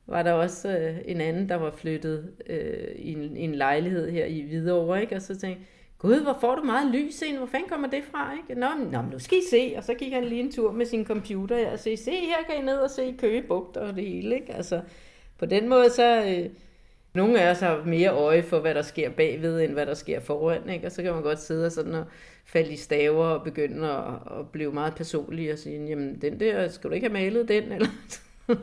var 0.06 0.22
der 0.22 0.32
også 0.32 0.68
øh, 0.68 0.96
en 1.04 1.20
anden, 1.20 1.48
der 1.48 1.54
var 1.54 1.70
flyttet 1.70 2.30
øh, 2.46 2.94
i, 2.96 3.12
en, 3.12 3.36
i 3.36 3.40
en 3.40 3.54
lejlighed 3.54 4.10
her 4.10 4.24
i 4.24 4.40
Hvidovre, 4.40 5.00
ikke? 5.00 5.16
Og 5.16 5.22
så 5.22 5.38
tænkte 5.38 5.64
Gud, 5.98 6.22
hvor 6.22 6.38
får 6.40 6.54
du 6.54 6.62
meget 6.62 6.94
lys 6.94 7.22
ind? 7.22 7.36
Hvor 7.36 7.46
fanden 7.46 7.68
kommer 7.68 7.88
det 7.88 8.02
fra? 8.10 8.32
Ikke? 8.32 8.60
Nå, 8.60 8.66
nå, 8.90 9.02
nu 9.12 9.18
skal 9.18 9.38
I 9.38 9.42
se. 9.50 9.74
Og 9.76 9.84
så 9.84 9.94
gik 9.94 10.12
han 10.12 10.24
lige 10.24 10.40
en 10.40 10.52
tur 10.52 10.72
med 10.72 10.86
sin 10.86 11.06
computer 11.06 11.70
og 11.70 11.78
sagde, 11.78 11.96
se 11.96 12.10
her 12.10 12.44
kan 12.48 12.62
I 12.62 12.66
ned 12.66 12.76
og 12.76 12.90
se 12.90 13.14
Køge 13.18 13.42
Bugt 13.42 13.76
og 13.76 13.96
det 13.96 14.04
hele. 14.04 14.34
Ikke? 14.34 14.54
Altså, 14.54 14.80
på 15.40 15.46
den 15.46 15.68
måde, 15.68 15.90
så... 15.90 16.24
Øh, 16.24 16.50
nogle 17.14 17.40
af 17.40 17.50
os 17.50 17.60
har 17.60 17.82
mere 17.86 18.10
øje 18.10 18.42
for, 18.42 18.60
hvad 18.60 18.74
der 18.74 18.82
sker 18.82 19.10
bagved, 19.10 19.60
end 19.60 19.72
hvad 19.72 19.86
der 19.86 19.94
sker 19.94 20.20
foran. 20.20 20.68
Ikke? 20.68 20.86
Og 20.86 20.92
så 20.92 21.02
kan 21.02 21.12
man 21.12 21.22
godt 21.22 21.40
sidde 21.40 21.66
og, 21.66 21.72
sådan 21.72 21.94
og 21.94 22.04
falde 22.44 22.72
i 22.72 22.76
staver 22.76 23.24
og 23.24 23.44
begynde 23.44 23.90
at, 23.90 24.38
at 24.38 24.48
blive 24.52 24.72
meget 24.72 24.94
personlig 24.94 25.52
og 25.52 25.58
sige, 25.58 25.86
jamen 25.86 26.20
den 26.20 26.40
der, 26.40 26.68
skal 26.68 26.90
du 26.90 26.94
ikke 26.94 27.06
have 27.06 27.12
malet 27.12 27.48
den? 27.48 27.64
Eller? 27.72 27.88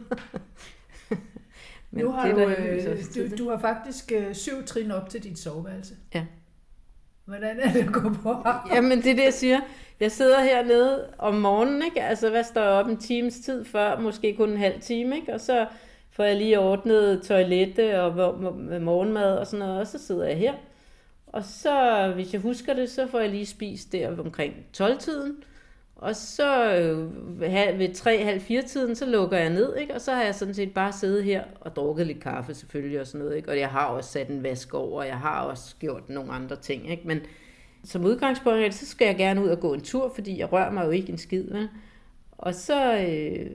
Men 1.91 2.05
nu 2.05 2.11
har 2.11 2.27
det, 2.27 2.35
du, 2.35 2.41
øh, 2.41 3.29
du, 3.29 3.35
du 3.37 3.49
har 3.49 3.59
faktisk 3.59 4.11
øh, 4.15 4.35
syv 4.35 4.65
trin 4.65 4.91
op 4.91 5.09
til 5.09 5.23
dit 5.23 5.39
soveværelse. 5.39 5.95
Ja. 6.13 6.25
Hvordan 7.25 7.59
er 7.59 7.73
det 7.73 7.79
at 7.79 7.93
gå 7.93 8.09
på 8.09 8.35
Jamen 8.75 8.97
det 8.97 9.11
er 9.11 9.15
det, 9.15 9.23
jeg 9.23 9.33
siger. 9.33 9.59
Jeg 9.99 10.11
sidder 10.11 10.43
hernede 10.43 11.13
om 11.17 11.35
morgenen, 11.35 11.83
ikke? 11.85 12.03
Altså 12.03 12.29
hvad 12.29 12.43
står 12.43 12.61
jeg 12.61 12.71
op 12.71 12.87
en 12.87 12.97
times 12.97 13.39
tid 13.39 13.65
før, 13.65 13.99
måske 13.99 14.35
kun 14.35 14.49
en 14.49 14.57
halv 14.57 14.81
time, 14.81 15.15
ikke? 15.15 15.33
Og 15.33 15.41
så 15.41 15.67
får 16.17 16.23
jeg 16.23 16.35
lige 16.35 16.59
ordnet 16.59 17.21
toilette 17.21 18.01
og 18.01 18.15
morgenmad 18.81 19.37
og 19.37 19.47
sådan 19.47 19.65
noget, 19.65 19.79
og 19.79 19.87
så 19.87 19.97
sidder 19.99 20.27
jeg 20.27 20.37
her. 20.37 20.53
Og 21.27 21.43
så, 21.43 22.11
hvis 22.15 22.33
jeg 22.33 22.41
husker 22.41 22.73
det, 22.73 22.89
så 22.89 23.07
får 23.07 23.19
jeg 23.19 23.29
lige 23.29 23.45
spist 23.45 23.91
der 23.91 24.19
omkring 24.19 24.53
12-tiden. 24.77 25.35
Og 25.95 26.15
så 26.15 26.75
øh, 26.75 27.39
ved 27.79 27.89
3-4 28.63 28.67
tiden, 28.67 28.95
så 28.95 29.05
lukker 29.05 29.37
jeg 29.37 29.49
ned, 29.49 29.75
ikke? 29.75 29.93
og 29.93 30.01
så 30.01 30.11
har 30.11 30.23
jeg 30.23 30.35
sådan 30.35 30.53
set 30.53 30.73
bare 30.73 30.93
siddet 30.93 31.23
her 31.23 31.43
og 31.61 31.75
drukket 31.75 32.07
lidt 32.07 32.19
kaffe 32.19 32.53
selvfølgelig 32.53 33.01
og 33.01 33.07
sådan 33.07 33.25
noget. 33.25 33.37
Ikke? 33.37 33.49
Og 33.49 33.59
jeg 33.59 33.69
har 33.69 33.85
også 33.85 34.11
sat 34.11 34.27
en 34.27 34.43
vask 34.43 34.73
over, 34.73 34.99
og 34.99 35.07
jeg 35.07 35.17
har 35.17 35.41
også 35.41 35.75
gjort 35.79 36.09
nogle 36.09 36.31
andre 36.31 36.55
ting. 36.55 36.91
Ikke? 36.91 37.07
Men 37.07 37.19
som 37.83 38.05
udgangspunkt, 38.05 38.73
så 38.73 38.85
skal 38.85 39.05
jeg 39.05 39.15
gerne 39.15 39.43
ud 39.43 39.49
og 39.49 39.59
gå 39.59 39.73
en 39.73 39.81
tur, 39.81 40.11
fordi 40.15 40.39
jeg 40.39 40.51
rører 40.51 40.71
mig 40.71 40.85
jo 40.85 40.91
ikke 40.91 41.11
en 41.11 41.17
skid. 41.17 41.43
Vel? 41.51 41.69
Og 42.37 42.55
så, 42.55 42.97
øh, 42.97 43.49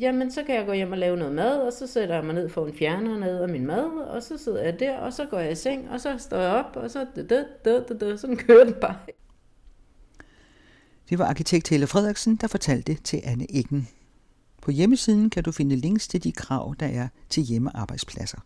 jamen, 0.00 0.30
så 0.30 0.42
kan 0.42 0.54
jeg 0.54 0.66
gå 0.66 0.72
hjem 0.72 0.92
og 0.92 0.98
lave 0.98 1.16
noget 1.16 1.34
mad, 1.34 1.60
og 1.60 1.72
så 1.72 1.86
sætter 1.86 2.14
jeg 2.14 2.24
mig 2.24 2.34
ned 2.34 2.48
for 2.48 2.66
en 2.66 2.74
fjerner 2.74 3.18
ned 3.18 3.38
af 3.38 3.48
min 3.48 3.66
mad, 3.66 3.84
og 3.84 4.22
så 4.22 4.38
sidder 4.38 4.62
jeg 4.62 4.80
der, 4.80 4.98
og 4.98 5.12
så 5.12 5.26
går 5.26 5.38
jeg 5.38 5.52
i 5.52 5.54
seng, 5.54 5.90
og 5.90 6.00
så 6.00 6.18
står 6.18 6.36
jeg 6.36 6.50
op, 6.50 6.76
og 6.76 6.90
så 6.90 7.06
da, 7.16 7.22
da, 7.22 7.44
da, 7.64 7.94
da, 7.94 8.16
sådan 8.16 8.36
kører 8.36 8.64
det 8.64 8.76
bare. 8.76 8.96
Det 11.10 11.18
var 11.18 11.24
arkitekt 11.24 11.68
Helle 11.68 11.86
Frederiksen, 11.86 12.36
der 12.36 12.46
fortalte 12.46 12.92
det 12.92 13.02
til 13.02 13.20
Anne 13.24 13.46
Eggen. 13.54 13.88
På 14.62 14.70
hjemmesiden 14.70 15.30
kan 15.30 15.42
du 15.42 15.52
finde 15.52 15.76
links 15.76 16.08
til 16.08 16.24
de 16.24 16.32
krav, 16.32 16.74
der 16.80 16.86
er 16.86 17.08
til 17.28 17.42
hjemmearbejdspladser. 17.42 18.38